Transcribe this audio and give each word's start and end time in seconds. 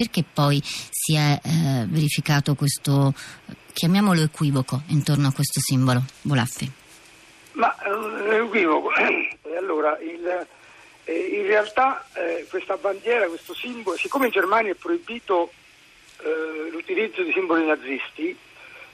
Perché 0.00 0.24
poi 0.24 0.62
si 0.64 1.14
è 1.14 1.38
eh, 1.44 1.84
verificato 1.86 2.54
questo, 2.54 3.12
chiamiamolo 3.74 4.22
equivoco, 4.22 4.80
intorno 4.86 5.28
a 5.28 5.32
questo 5.34 5.60
simbolo, 5.60 6.02
Bolaffi? 6.22 6.72
Ma 7.52 7.76
eh, 7.82 8.36
equivoco. 8.36 8.92
allora, 9.58 9.98
il, 9.98 10.46
eh, 11.04 11.12
in 11.12 11.42
realtà 11.42 12.02
eh, 12.14 12.46
questa 12.48 12.78
bandiera, 12.78 13.26
questo 13.26 13.52
simbolo, 13.52 13.98
siccome 13.98 14.24
in 14.24 14.32
Germania 14.32 14.72
è 14.72 14.74
proibito 14.74 15.52
eh, 16.22 16.70
l'utilizzo 16.70 17.22
di 17.22 17.32
simboli 17.32 17.66
nazisti, 17.66 18.34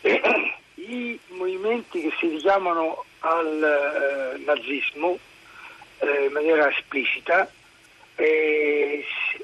i 0.74 1.20
movimenti 1.28 2.00
che 2.00 2.12
si 2.18 2.30
richiamano 2.30 3.04
al 3.20 4.42
nazismo 4.44 5.16
in 6.00 6.32
maniera 6.32 6.68
esplicita 6.68 7.48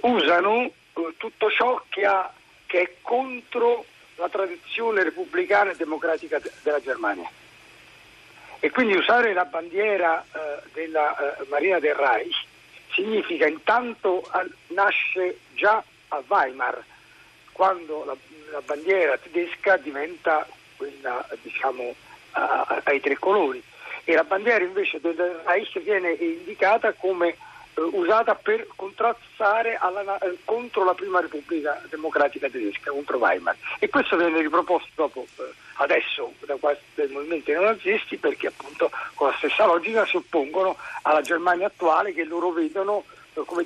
usano 0.00 0.72
tutto 0.92 1.50
ciò 1.50 1.82
che, 1.88 2.04
ha, 2.04 2.32
che 2.66 2.80
è 2.80 2.92
contro 3.02 3.84
la 4.16 4.28
tradizione 4.28 5.02
repubblicana 5.02 5.70
e 5.70 5.76
democratica 5.76 6.40
della 6.62 6.80
Germania. 6.80 7.28
E 8.60 8.70
quindi 8.70 8.94
usare 8.94 9.32
la 9.32 9.44
bandiera 9.44 10.22
eh, 10.22 10.62
della 10.72 11.16
eh, 11.16 11.46
Marina 11.48 11.80
del 11.80 11.94
Reich 11.94 12.44
significa 12.92 13.46
intanto 13.46 14.22
eh, 14.22 14.48
nasce 14.68 15.38
già 15.54 15.82
a 16.08 16.22
Weimar, 16.26 16.84
quando 17.52 18.04
la, 18.04 18.16
la 18.52 18.60
bandiera 18.60 19.18
tedesca 19.18 19.76
diventa 19.78 20.46
quella 20.76 21.26
diciamo 21.42 21.94
ai 22.32 22.98
tre 23.00 23.18
colori 23.18 23.62
e 24.04 24.14
la 24.14 24.24
bandiera 24.24 24.64
invece 24.64 25.00
del 25.00 25.42
Reich 25.44 25.78
viene 25.80 26.12
indicata 26.12 26.92
come 26.92 27.28
eh, 27.28 27.36
usata 27.74 28.34
per 28.34 28.66
contrastare 28.76 29.76
alla, 29.76 30.18
eh, 30.18 30.38
contro 30.44 30.84
la 30.84 30.94
prima 30.94 31.20
Repubblica 31.20 31.80
Democratica 31.88 32.48
Tedesca, 32.48 32.90
contro 32.90 33.18
Weimar. 33.18 33.56
E 33.78 33.88
questo 33.88 34.16
viene 34.16 34.40
riproposto 34.40 34.90
dopo, 34.94 35.26
eh, 35.38 35.52
adesso 35.76 36.32
da 36.40 36.56
dai 36.94 37.08
movimenti 37.08 37.50
neonazisti 37.50 38.18
perché 38.18 38.48
appunto 38.48 38.90
con 39.14 39.28
la 39.28 39.34
stessa 39.38 39.66
logica 39.66 40.06
si 40.06 40.16
oppongono 40.16 40.76
alla 41.02 41.22
Germania 41.22 41.66
attuale 41.66 42.12
che 42.12 42.24
loro 42.24 42.50
vedono 42.50 43.04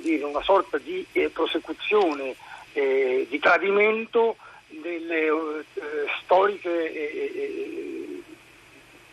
dire, 0.01 0.23
una 0.23 0.41
sorta 0.41 0.77
di 0.77 1.05
eh, 1.11 1.29
prosecuzione, 1.29 2.35
eh, 2.73 3.27
di 3.29 3.39
tradimento 3.39 4.37
delle 4.67 5.25
eh, 5.25 5.63
storiche 6.21 8.23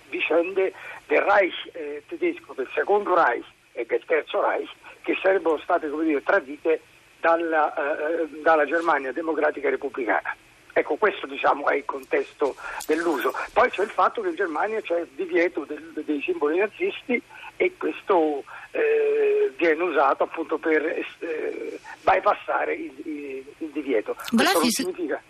vicende 0.09 0.73
del 1.07 1.23
Reich 1.23 2.05
tedesco, 2.07 2.55
del 2.55 2.69
secondo 2.73 3.15
Reich 3.15 3.45
e 3.75 3.85
del 3.85 4.03
terzo 4.07 4.41
Reich 4.41 4.71
che 5.03 5.19
sarebbero 5.21 5.59
state 5.59 5.91
dire, 5.91 6.23
tradite 6.23 6.81
dalla, 7.21 7.75
eh, 7.75 8.27
dalla 8.43 8.65
Germania 8.65 9.13
democratica 9.13 9.69
e 9.69 9.73
repubblicana. 9.73 10.35
Ecco, 10.77 10.97
questo 10.97 11.27
diciamo, 11.27 11.69
è 11.69 11.77
il 11.77 11.85
contesto 11.85 12.57
dell'uso. 12.87 13.33
Poi 13.53 13.71
c'è 13.71 13.83
il 13.83 13.91
fatto 13.91 14.23
che 14.23 14.31
in 14.31 14.35
Germania 14.35 14.81
c'è 14.81 15.01
il 15.01 15.09
divieto 15.15 15.65
del, 15.65 16.03
dei 16.05 16.21
simboli 16.21 16.59
nazisti 16.59 17.23
e 17.57 17.73
questo 17.79 18.43
eh, 18.73 19.53
viene 19.57 19.83
usato 19.83 20.25
appunto 20.25 20.59
per 20.59 20.85
eh, 20.85 21.79
bypassare 22.03 22.75
il, 22.75 22.93
il, 23.05 23.45
il 23.59 23.69
divieto. 23.71 24.17
Questo 24.35 24.59
non 24.59 24.71
significa, 24.71 25.23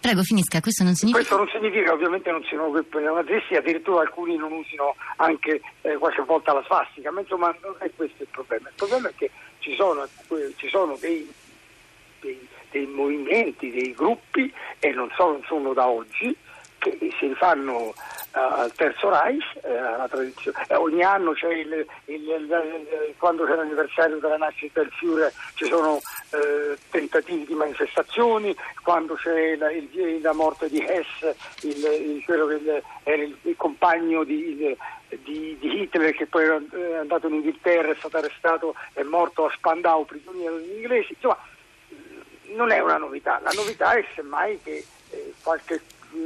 Prego, 0.00 0.22
finisca. 0.22 0.60
Questo 0.60 0.82
non 0.82 0.94
significa. 0.94 1.24
Questo 1.24 1.36
non 1.36 1.48
significa 1.52 1.92
ovviamente 1.92 2.30
non 2.30 2.42
siano 2.44 2.70
nazisti, 2.70 3.54
addirittura 3.54 4.00
alcuni 4.00 4.36
non 4.36 4.50
usino 4.52 4.96
anche 5.16 5.60
eh, 5.82 5.96
qualche 5.98 6.22
volta 6.22 6.54
la 6.54 6.62
svastica, 6.64 7.10
ma 7.10 7.20
insomma 7.20 7.54
non 7.60 7.74
è 7.78 7.90
questo 7.94 8.22
il 8.22 8.28
problema. 8.30 8.68
Il 8.68 8.74
problema 8.76 9.08
è 9.10 9.14
che 9.14 9.30
ci 9.58 9.74
sono, 9.74 10.08
ci 10.56 10.68
sono 10.68 10.96
dei, 10.98 11.30
dei, 12.20 12.48
dei, 12.70 12.86
movimenti, 12.86 13.70
dei 13.70 13.92
gruppi, 13.92 14.50
e 14.78 14.90
non 14.92 15.10
sono, 15.16 15.40
sono 15.46 15.74
da 15.74 15.86
oggi, 15.86 16.34
che 16.78 16.96
si 17.18 17.26
rifanno 17.26 17.92
al 18.32 18.72
Terzo 18.74 19.08
Reich, 19.08 19.44
eh, 19.62 20.74
ogni 20.76 21.02
anno 21.02 21.32
c'è 21.32 21.52
il, 21.52 21.86
il, 22.04 22.28
il, 22.28 23.14
quando 23.18 23.44
c'è 23.44 23.56
l'anniversario 23.56 24.18
della 24.18 24.36
nascita 24.36 24.80
del 24.80 24.90
Führer 24.92 25.32
ci 25.54 25.66
sono 25.66 26.00
eh, 26.30 26.76
tentativi 26.90 27.44
di 27.44 27.54
manifestazioni, 27.54 28.54
quando 28.82 29.14
c'è 29.14 29.56
la, 29.56 29.68
la 30.20 30.32
morte 30.32 30.68
di 30.68 30.78
Hess, 30.78 31.34
quello 32.24 32.46
che 32.46 32.82
era 33.02 33.22
il, 33.22 33.36
compagno 33.56 34.22
di, 34.22 34.76
di, 35.08 35.56
di, 35.58 35.80
Hitler 35.80 36.14
che 36.14 36.26
poi 36.26 36.44
è 36.44 36.94
andato 36.94 37.26
in 37.26 37.34
Inghilterra, 37.34 37.90
è 37.90 37.96
stato 37.98 38.18
arrestato, 38.18 38.74
è 38.92 39.02
morto 39.02 39.46
a 39.46 39.50
Spandau, 39.50 40.04
prigioniero 40.04 40.56
degli 40.56 40.76
inglesi, 40.76 41.14
insomma 41.14 41.38
non 42.54 42.70
è 42.70 42.78
una 42.80 42.96
novità, 42.96 43.40
la 43.42 43.52
novità 43.54 43.92
è 43.92 44.04
semmai 44.14 44.60
che 44.62 44.84
eh, 45.10 45.34
qualche 45.42 45.80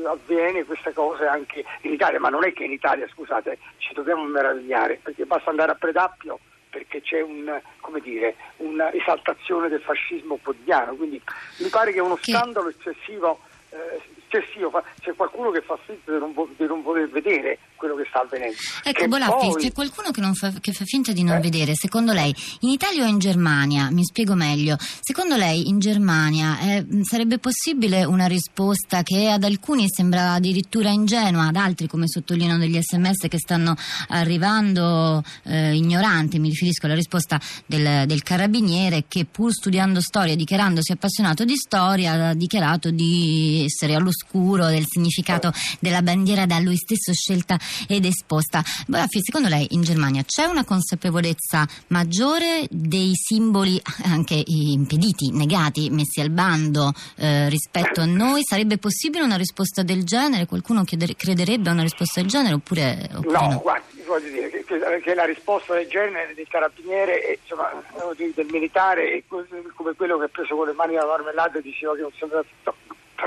avviene 0.06 0.65
questa 0.65 0.93
cosa 0.93 1.31
anche 1.31 1.65
in 1.83 1.93
Italia, 1.93 2.21
ma 2.21 2.28
non 2.28 2.45
è 2.45 2.53
che 2.53 2.65
in 2.65 2.72
Italia, 2.72 3.09
scusate, 3.09 3.59
ci 3.78 3.95
dobbiamo 3.95 4.25
meravigliare, 4.25 5.00
perché 5.03 5.25
basta 5.25 5.50
andare 5.50 5.72
a 5.72 5.77
Predappio 5.77 6.39
perché 6.75 7.03
c'è 7.03 7.21
un, 7.21 7.61
dire, 8.03 8.34
un'esaltazione 8.56 9.69
del 9.69 9.81
fascismo 9.81 10.41
quotidiano, 10.43 10.97
quindi 10.97 11.22
mi 11.59 11.69
pare 11.69 11.93
che 11.93 12.00
uno 12.00 12.19
scandalo 12.21 12.69
eccessivo 12.69 13.39
eh, 13.71 14.00
eccessivo, 14.34 14.71
c'è 15.00 15.15
qualcuno 15.15 15.50
che 15.50 15.62
fa 15.62 15.78
finta 15.84 16.12
di 16.12 16.19
non, 16.19 16.33
di 16.56 16.67
non, 16.67 16.83
voler 16.83 17.09
vedere 17.09 17.59
quello 17.77 17.95
che 17.95 18.05
sta 18.09 18.22
avvenendo. 18.22 18.56
Ecco, 18.83 19.06
Bolaffi, 19.06 19.49
poi... 19.49 19.62
c'è 19.62 19.72
qualcuno 19.72 20.11
che, 20.11 20.22
fa, 20.34 20.53
che, 20.61 20.72
fa, 20.72 20.84
finta 20.84 21.12
di 21.12 21.22
non 21.22 21.37
eh? 21.37 21.41
vedere, 21.41 21.75
secondo 21.75 22.12
lei, 22.12 22.34
in 22.61 22.71
Italia 22.71 23.05
o 23.05 23.06
in 23.06 23.19
Germania? 23.19 23.91
Mi 23.91 24.05
spiego 24.05 24.34
meglio. 24.34 24.77
Secondo 25.00 25.37
lei 25.37 25.69
in 25.69 25.78
Germania 25.78 26.59
eh, 26.61 26.87
sarebbe 27.03 27.39
possibile 27.39 28.05
una 28.05 28.27
risposta 28.27 29.03
che 29.03 29.28
ad 29.28 29.45
alcuni 29.45 29.87
sembra 29.89 30.33
addirittura 30.33 30.91
ingenua, 30.91 31.49
ad 31.49 31.56
altri, 31.56 31.87
come 31.87 32.09
sottolineano 32.09 32.59
degli 32.59 32.81
sms 32.81 33.28
che 33.28 33.39
stanno 33.39 33.75
arrivando, 34.09 35.22
eh, 35.45 35.75
ignoranti, 35.75 36.39
mi 36.39 36.49
riferisco 36.49 36.87
alla 36.87 36.95
risposta 36.95 37.41
del, 37.66 38.06
del 38.06 38.22
carabiniere 38.22 39.05
che 39.09 39.27
pur 39.31 39.53
studiando 39.53 40.01
storia, 40.01 40.34
dichiarandosi 40.34 40.93
appassionato 40.93 41.45
di 41.45 41.56
storia, 41.56 42.28
ha 42.31 42.34
dichiarato 42.34 42.91
di 42.91 43.65
essere 43.65 43.95
all'oscuro 44.24 44.66
del 44.66 44.84
significato 44.86 45.52
della 45.80 46.02
bandiera 46.02 46.46
da 46.46 46.58
lui 46.58 46.76
stesso 46.76 47.12
scelta 47.12 47.58
ed 47.88 48.04
esposta. 48.04 48.62
Bolaffi, 48.86 49.20
secondo 49.22 49.48
lei 49.48 49.66
in 49.70 49.82
Germania 49.82 50.22
c'è 50.24 50.44
una 50.44 50.64
consapevolezza 50.64 51.66
maggiore 51.88 52.66
dei 52.70 53.12
simboli 53.14 53.80
anche 54.04 54.42
impediti, 54.44 55.30
negati, 55.32 55.90
messi 55.90 56.20
al 56.20 56.30
bando 56.30 56.92
eh, 57.16 57.48
rispetto 57.48 58.00
a 58.00 58.06
noi? 58.06 58.42
Sarebbe 58.44 58.78
possibile 58.78 59.24
una 59.24 59.36
risposta 59.36 59.82
del 59.82 60.04
genere? 60.04 60.46
Qualcuno 60.46 60.84
chiedere, 60.84 61.14
crederebbe 61.14 61.68
a 61.68 61.72
una 61.72 61.82
risposta 61.82 62.20
del 62.20 62.30
genere 62.30 62.54
oppure, 62.54 63.08
oppure 63.14 63.38
no? 63.38 63.50
no? 63.50 63.60
guardi, 63.60 64.02
voglio 64.06 64.30
dire 64.30 64.50
che, 64.50 64.64
che, 64.64 65.14
la 65.14 65.24
risposta 65.24 65.74
del 65.74 65.86
genere 65.86 66.34
del 66.34 66.48
carabiniere, 66.48 67.38
insomma, 67.41 67.70
del 68.16 68.46
militare, 68.50 69.22
come 69.28 69.94
quello 69.94 70.18
che 70.18 70.24
ha 70.24 70.28
preso 70.28 70.56
con 70.56 70.66
le 70.66 70.72
mani 70.72 70.94
la 70.94 71.06
marmellata 71.06 71.58
e 71.58 71.62
diceva 71.62 71.94
che 71.94 72.02
non 72.02 72.12
sembra 72.18 72.42
tutto 72.42 72.74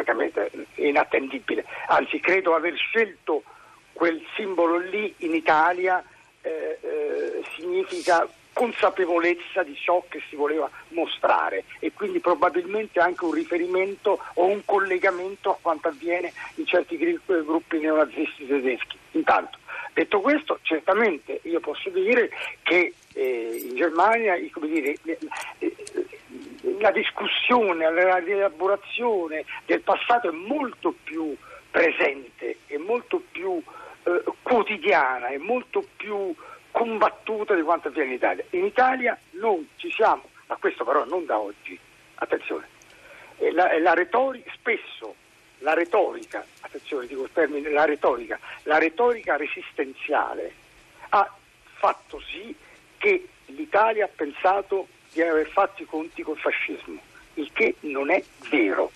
francamente 0.08 0.52
inattendibile. 0.76 1.66
Anzi, 1.88 2.20
credo 2.20 2.56
aver 2.56 2.76
scelto 2.76 3.44
quel 3.92 4.24
simbolo 4.36 4.78
lì 4.78 5.14
in 5.18 5.34
Italia 5.34 6.04
eh, 6.42 6.80
eh, 6.82 7.44
significa 7.56 8.28
consapevolezza 8.54 9.62
di 9.64 9.76
ciò 9.76 10.04
che 10.10 10.20
si 10.30 10.36
voleva 10.36 10.70
mostrare 10.90 11.66
e 11.80 11.92
quindi 11.94 12.20
probabilmente 12.20 13.00
anche 13.00 13.24
un 13.26 13.32
riferimento 13.32 14.20
o 14.34 14.46
un 14.46 14.62
collegamento 14.66 15.52
a 15.52 15.58
quanto 15.62 15.90
avviene 15.90 16.34
in 16.56 16.66
certi 16.66 16.98
gruppi 17.46 17.80
neonazisti 17.80 18.48
tedeschi. 18.48 18.98
Intanto, 19.12 19.60
detto 19.94 20.22
questo, 20.22 20.58
certamente 20.64 21.40
io 21.44 21.60
posso 21.60 21.90
dire 21.90 22.32
che 22.64 22.94
eh, 23.14 23.64
in 23.70 23.76
Germania 23.76 24.36
dire, 24.68 24.96
la 26.80 26.92
discussione, 26.92 27.90
la 27.92 28.18
rielaborazione 28.18 29.46
del 29.66 29.82
passato 29.82 30.30
è 30.30 30.32
molto 30.32 30.94
più 31.04 31.36
presente, 31.70 32.58
è 32.68 32.78
molto 32.78 33.22
più 33.32 33.62
eh, 34.04 34.24
quotidiana, 34.42 35.28
è 35.28 35.38
molto 35.38 35.86
più 35.96 36.34
combattuta 36.72 37.56
di 37.56 37.62
quanto 37.62 37.88
avviene 37.88 38.10
in 38.10 38.16
Italia. 38.16 38.44
In 38.52 38.66
Italia 38.66 39.18
non 39.32 39.68
ci 39.78 39.92
siamo, 39.92 40.24
ma 40.48 40.56
questo 40.58 40.84
però 40.84 41.06
non 41.06 41.26
da 41.26 41.40
oggi, 41.40 41.78
attenzione, 42.16 42.68
la, 43.52 43.80
la 43.80 43.94
retorica, 43.94 44.52
spesso 44.54 45.16
la 45.60 45.74
retorica, 45.74 46.46
attenzione 46.62 47.08
dico 47.08 47.24
il 47.24 47.32
termine, 47.34 47.70
la 47.70 47.86
retorica, 47.86 48.40
la 48.64 48.78
retorica 48.78 49.38
resistenziale 49.38 50.54
ha 51.10 51.34
fatto 51.78 52.20
sì 52.20 52.56
che 52.98 53.28
l'Italia 53.48 54.06
ha 54.06 54.10
pensato 54.14 54.88
di 55.24 55.30
aver 55.30 55.48
fatto 55.48 55.82
i 55.82 55.86
conti 55.86 56.22
col 56.22 56.38
fascismo, 56.38 57.00
il 57.36 57.50
che 57.52 57.76
non 57.82 58.12
è 58.12 58.24
vero. 58.50 58.92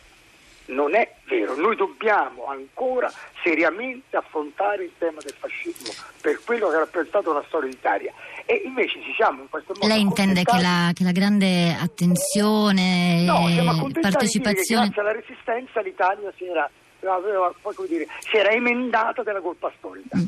Non 0.67 0.95
è 0.95 1.15
vero, 1.25 1.55
noi 1.55 1.75
dobbiamo 1.75 2.45
ancora 2.45 3.11
seriamente 3.43 4.15
affrontare 4.15 4.83
il 4.85 4.91
tema 4.97 5.19
del 5.19 5.33
fascismo 5.37 5.91
per 6.21 6.39
quello 6.45 6.69
che 6.69 6.75
ha 6.75 6.79
rappresentato 6.79 7.33
la 7.33 7.43
storia 7.47 7.67
d'Italia 7.67 8.13
e 8.45 8.61
invece 8.63 9.01
ci 9.01 9.11
siamo 9.15 9.41
in 9.41 9.49
questo 9.49 9.73
modo. 9.73 9.87
Lei 9.87 9.99
intende 9.99 10.43
che 10.43 10.61
la, 10.61 10.91
che 10.93 11.03
la, 11.03 11.11
grande 11.11 11.75
attenzione, 11.77 13.25
no, 13.25 13.89
partecipazione. 13.99 14.85
grazie 14.85 15.01
alla 15.01 15.11
resistenza 15.11 15.81
l'Italia 15.81 16.31
si 16.37 16.45
era, 16.45 16.69
aveva, 17.05 17.53
dire, 17.87 18.07
si 18.19 18.37
era 18.37 18.51
emendata 18.51 19.23
della 19.23 19.41
colpa 19.41 19.73
storica. 19.77 20.15
Mm. 20.15 20.25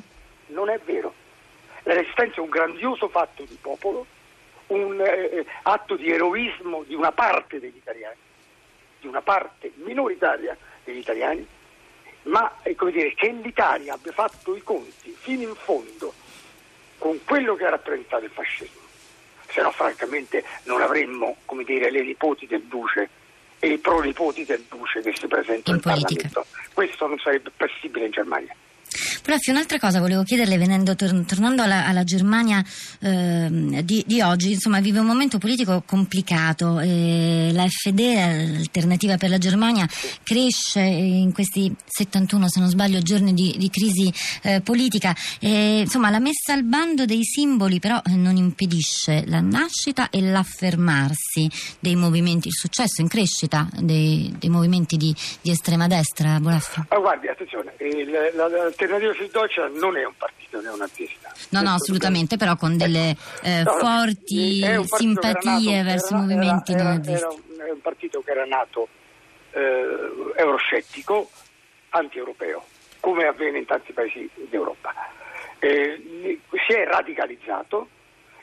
Non 0.48 0.70
è 0.70 0.80
vero. 0.84 1.14
La 1.84 1.94
resistenza 1.94 2.38
è 2.38 2.40
un 2.40 2.50
grandioso 2.50 3.08
fatto 3.08 3.44
di 3.44 3.58
popolo, 3.62 4.08
un 4.74 5.00
eh, 5.02 5.46
atto 5.64 5.96
di 5.96 6.12
eroismo 6.12 6.84
di 6.84 6.96
una 6.96 7.12
parte 7.12 7.60
degli 7.60 7.78
italiani, 7.78 8.18
di 9.00 9.08
una 9.08 9.22
parte 9.22 9.72
minoritaria 9.76 10.58
degli 10.84 10.98
italiani, 10.98 11.46
ma 12.24 12.60
è 12.62 12.74
come 12.76 12.92
dire, 12.92 13.14
che 13.14 13.30
l'Italia 13.30 13.94
abbia 13.94 14.12
fatto 14.12 14.56
i 14.56 14.62
conti 14.62 15.16
fino 15.18 15.44
in 15.44 15.56
fondo 15.56 16.14
con 16.98 17.20
quello 17.26 17.56
che 17.56 17.66
ha 17.66 17.70
rappresentato 17.70 18.24
il 18.24 18.32
fascismo. 18.32 18.82
Se 19.50 19.62
no, 19.62 19.72
francamente, 19.72 20.44
non 20.64 20.82
avremmo 20.82 21.38
come 21.46 21.64
dire, 21.64 21.92
le 21.92 22.02
nipoti 22.02 22.48
del 22.48 22.64
duce 22.64 23.10
e 23.60 23.68
i 23.68 23.78
pronipoti 23.78 24.46
del 24.46 24.64
duce 24.68 25.02
che 25.02 25.14
si 25.16 25.28
presentano 25.28 25.78
in, 25.78 25.82
in 25.86 25.92
Parlamento. 25.94 26.46
Questo 26.74 27.08
non 27.08 27.20
sarebbe 27.20 27.52
possibile 27.56 28.06
in 28.06 28.12
Germania. 28.12 28.56
Prof, 29.24 29.48
un'altra 29.48 29.80
cosa 29.80 30.02
volevo 30.02 30.24
chiederle, 30.24 30.58
venendo, 30.58 30.98
tor- 30.98 31.24
tornando 31.26 31.62
alla, 31.62 31.88
alla 31.88 32.04
Germania 32.04 32.62
eh, 33.00 33.48
di, 33.82 34.04
di, 34.06 34.22
oggi, 34.22 34.52
insomma, 34.52 34.82
vive 34.82 35.00
un 35.00 35.06
momento 35.06 35.38
politico 35.38 35.82
complicato. 35.86 36.82
Eh, 36.82 37.52
la 37.54 37.66
FD, 37.66 38.00
l'alternativa 38.00 39.16
per 39.16 39.30
la 39.30 39.38
Germania, 39.38 39.88
cresce 40.24 40.82
in 40.82 41.32
questi 41.32 41.74
71, 41.86 42.50
se 42.50 42.60
non 42.60 42.68
sbaglio, 42.68 43.00
giorni 43.00 43.34
di, 43.34 43.56
di 43.58 43.70
crisi 43.70 44.14
eh, 44.42 44.60
politica. 44.60 45.16
insomma, 45.40 46.10
la 46.10 46.20
messa 46.20 46.52
al 46.52 46.66
bando 46.66 47.06
dei 47.06 47.24
simboli 47.24 47.80
però 47.80 48.02
non 48.16 48.36
impedisce 48.36 49.24
la 49.28 49.40
nascita 49.40 50.10
e 50.10 50.20
l'affermarsi 50.20 51.50
dei 51.80 51.96
movimenti, 51.96 52.50
il 52.50 52.54
successo 52.56 53.00
in 53.00 53.08
crescita 53.08 53.70
dei, 53.80 54.36
dei 54.38 54.50
movimenti 54.50 54.98
di, 54.98 55.16
di, 55.42 55.50
estrema 55.50 55.88
destra. 55.88 56.40
Buonasera. 56.42 56.88
Ah, 56.90 57.00
guardi, 57.00 57.30
attenzione, 57.30 57.74
l'alternativa 58.36 59.13
Partito 59.14 59.40
Deutschland 59.40 59.78
non 59.78 59.98
è 59.98 60.06
un 60.06 60.14
partito 60.18 60.60
neonazista. 60.62 61.32
No, 61.50 61.62
no, 61.62 61.74
assolutamente, 61.74 62.38
però 62.38 62.56
con 62.56 62.78
delle 62.78 63.12
ecco. 63.12 63.46
eh, 63.46 63.64
no, 63.64 63.72
forti 63.74 64.62
simpatie 64.86 65.78
nato, 65.78 65.90
verso 65.90 66.14
i 66.14 66.18
movimenti 66.18 66.72
era, 66.74 66.84
neonazisti. 66.84 67.12
Era, 67.12 67.34
era, 67.64 67.74
un 67.74 67.82
partito 67.82 68.22
che 68.22 68.32
era 68.32 68.46
nato 68.46 68.88
eh, 69.52 70.32
euroscettico, 70.36 71.30
anti-europeo, 71.90 72.66
come 73.00 73.26
avviene 73.26 73.60
in 73.60 73.66
tanti 73.66 73.94
paesi 73.94 74.30
d'Europa. 74.50 74.94
Eh, 75.60 76.40
si 76.68 76.74
è 76.74 76.86
radicalizzato 76.86 77.88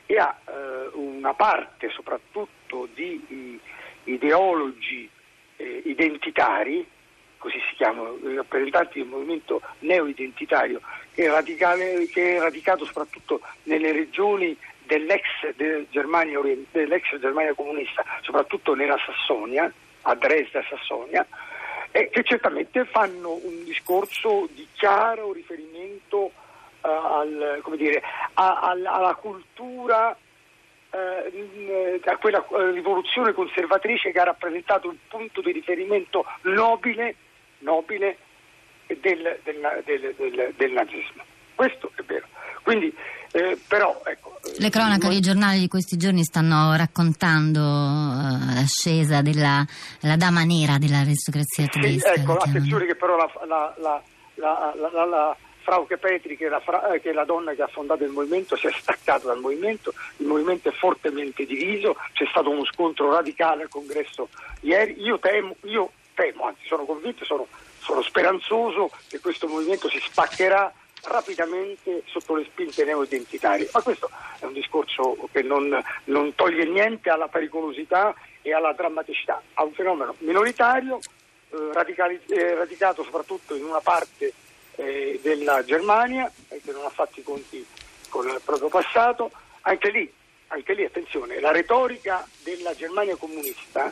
e 0.05 0.17
ha 0.17 0.35
eh, 0.45 0.89
una 0.93 1.33
parte 1.33 1.89
soprattutto 1.89 2.87
di 2.93 3.59
ideologi 4.05 5.09
eh, 5.57 5.81
identitari 5.85 6.87
così 7.41 7.59
si 7.67 7.75
chiamano, 7.75 8.19
i 8.23 8.35
rappresentanti 8.35 8.99
del 8.99 9.07
movimento 9.07 9.61
neo-identitario, 9.79 10.79
che 11.11 11.25
è, 11.25 11.29
radicale, 11.29 12.05
che 12.05 12.37
è 12.37 12.39
radicato 12.39 12.85
soprattutto 12.85 13.41
nelle 13.63 13.91
regioni 13.91 14.55
dell'ex 14.85 15.23
Germania, 15.89 16.39
dell'ex 16.69 17.17
Germania 17.17 17.55
comunista, 17.55 18.05
soprattutto 18.21 18.75
nella 18.75 18.97
Sassonia, 19.03 19.73
a 20.03 20.15
Dresda 20.15 20.63
Sassonia, 20.69 21.25
e 21.89 22.09
che 22.09 22.23
certamente 22.23 22.85
fanno 22.85 23.31
un 23.31 23.63
discorso 23.63 24.47
di 24.53 24.67
chiaro 24.73 25.33
riferimento 25.33 26.17
uh, 26.81 26.87
al, 26.87 27.61
dire, 27.75 28.03
a, 28.35 28.59
al, 28.59 28.85
alla 28.85 29.15
cultura 29.15 30.15
eh, 30.91 32.01
a 32.03 32.17
quella 32.17 32.45
eh, 32.45 32.71
rivoluzione 32.71 33.33
conservatrice 33.33 34.11
che 34.11 34.19
ha 34.19 34.25
rappresentato 34.25 34.89
il 34.91 34.97
punto 35.07 35.41
di 35.41 35.51
riferimento 35.51 36.25
nobile 36.41 37.15
nobile 37.61 38.17
del, 38.87 39.39
del, 39.43 40.13
del, 40.17 40.53
del 40.55 40.71
nazismo. 40.71 41.23
Questo 41.55 41.91
è 41.95 42.01
vero. 42.03 42.27
Quindi, 42.63 42.93
eh, 43.31 43.57
però, 43.67 44.01
ecco, 44.05 44.39
Le 44.57 44.69
cronache 44.69 45.07
dei 45.07 45.19
giornali 45.19 45.59
di 45.59 45.67
questi 45.67 45.97
giorni 45.97 46.23
stanno 46.23 46.75
raccontando 46.75 47.59
uh, 47.59 48.53
l'ascesa 48.53 49.21
della 49.21 49.65
dama 50.17 50.43
nera 50.43 50.77
dell'aristocrazia 50.77 51.67
tedesca. 51.67 52.13
Sì, 52.13 52.19
ecco, 52.19 52.37
attenzione 52.37 52.85
che 52.85 52.95
però 52.95 53.15
la, 53.15 53.29
la, 53.45 53.73
la, 53.77 54.03
la, 54.35 55.05
la 55.05 55.37
Frauke 55.61 55.97
Petri, 55.97 56.35
che 56.35 56.47
è, 56.47 56.61
fra, 56.61 56.81
che 57.01 57.11
è, 57.11 57.13
la, 57.13 57.23
donna 57.23 57.53
che 57.53 57.61
ha 57.61 57.67
fondato 57.67 58.03
il 58.03 58.09
movimento, 58.11 58.55
si 58.55 58.67
è 58.67 58.71
staccata 58.71 59.27
dal 59.27 59.39
movimento, 59.39 59.93
il 60.17 60.25
movimento 60.25 60.69
è 60.69 60.73
fortemente 60.73 61.45
diviso, 61.45 61.95
c'è 62.13 62.25
stato 62.29 62.49
uno 62.49 62.65
scontro 62.65 63.11
radicale 63.11 63.63
al 63.63 63.69
congresso 63.69 64.29
ieri, 64.61 65.01
io 65.01 65.19
temo, 65.19 65.55
io 65.63 65.91
temo, 66.21 66.45
anzi 66.45 66.65
sono 66.67 66.85
convinto, 66.85 67.25
sono, 67.25 67.47
sono 67.79 68.03
speranzoso 68.03 68.91
che 69.07 69.19
questo 69.19 69.47
movimento 69.47 69.89
si 69.89 69.99
spaccherà 69.99 70.71
rapidamente 71.03 72.03
sotto 72.05 72.35
le 72.35 72.45
spinte 72.45 72.85
neo-identitarie. 72.85 73.69
Ma 73.73 73.81
questo 73.81 74.09
è 74.37 74.45
un 74.45 74.53
discorso 74.53 75.17
che 75.31 75.41
non, 75.41 75.81
non, 76.05 76.35
toglie 76.35 76.65
niente 76.65 77.09
alla 77.09 77.27
pericolosità 77.27 78.13
e 78.43 78.53
alla 78.53 78.73
drammaticità. 78.73 79.41
Ha 79.55 79.63
un 79.63 79.73
fenomeno 79.73 80.13
minoritario, 80.19 80.99
eh, 81.49 81.69
radicali, 81.73 82.19
eh, 82.27 82.53
radicato 82.53 83.03
soprattutto 83.03 83.55
in 83.55 83.63
una 83.63 83.79
parte 83.79 84.31
eh, 84.75 85.19
della 85.23 85.63
Germania, 85.63 86.31
eh, 86.49 86.61
che 86.63 86.71
non 86.71 86.85
ha 86.85 86.89
fatto 86.89 87.19
i 87.19 87.23
conti 87.23 87.65
con 88.09 88.27
il 88.27 88.39
proprio 88.45 88.69
passato. 88.69 89.31
Anche 89.61 89.89
lì, 89.89 90.11
anche 90.47 90.73
lì 90.73 90.85
attenzione, 90.85 91.39
la 91.39 91.51
retorica 91.51 92.27
della 92.43 92.75
Germania 92.75 93.15
comunista 93.15 93.91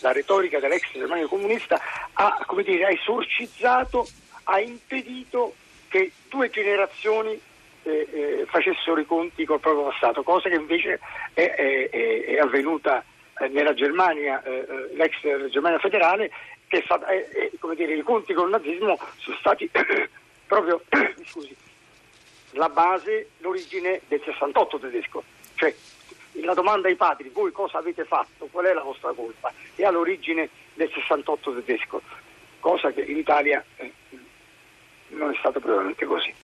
la 0.00 0.12
retorica 0.12 0.58
dell'ex 0.58 0.92
Germania 0.92 1.26
comunista 1.26 1.80
ha, 2.12 2.46
dire, 2.64 2.84
ha 2.84 2.90
esorcizzato, 2.90 4.06
ha 4.44 4.60
impedito 4.60 5.54
che 5.88 6.12
due 6.28 6.50
generazioni 6.50 7.40
eh, 7.82 8.08
eh, 8.12 8.46
facessero 8.46 9.00
i 9.00 9.06
conti 9.06 9.44
col 9.44 9.60
proprio 9.60 9.84
passato, 9.84 10.22
cosa 10.22 10.48
che 10.48 10.56
invece 10.56 11.00
è, 11.32 11.54
è, 11.54 11.90
è 12.24 12.38
avvenuta 12.38 13.04
eh, 13.40 13.48
nella 13.48 13.72
Germania, 13.72 14.42
eh, 14.42 14.66
eh, 14.68 14.94
l'ex 14.94 15.14
Germania 15.50 15.78
federale, 15.78 16.30
che 16.66 16.82
fa, 16.82 17.00
come 17.60 17.74
dire, 17.76 17.94
i 17.94 18.02
conti 18.02 18.34
col 18.34 18.50
nazismo 18.50 18.98
sono 19.16 19.36
stati 19.38 19.70
proprio 20.46 20.82
scusi, 21.24 21.56
la 22.52 22.68
base, 22.68 23.30
l'origine 23.38 24.00
del 24.08 24.20
68 24.22 24.78
tedesco. 24.78 25.22
Cioè, 25.54 25.74
la 26.44 26.54
domanda 26.54 26.88
ai 26.88 26.96
padri, 26.96 27.30
voi 27.30 27.52
cosa 27.52 27.78
avete 27.78 28.04
fatto, 28.04 28.48
qual 28.50 28.66
è 28.66 28.72
la 28.72 28.82
vostra 28.82 29.12
colpa, 29.12 29.52
è 29.74 29.84
all'origine 29.84 30.48
del 30.74 30.90
68 30.92 31.54
tedesco, 31.54 32.02
cosa 32.60 32.90
che 32.92 33.02
in 33.02 33.16
Italia 33.16 33.64
eh, 33.76 33.92
non 35.08 35.30
è 35.30 35.36
stato 35.38 35.60
probabilmente 35.60 36.04
così. 36.04 36.34